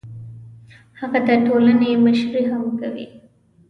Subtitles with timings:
[0.99, 3.07] هغه د ټولنې مشري هم کوي.